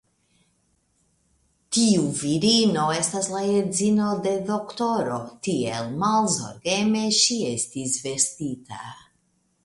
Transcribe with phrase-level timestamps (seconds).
[1.75, 8.81] Tiu virino estas la edzino de doktoro, tiel malzorgeme ŝi estis vestita.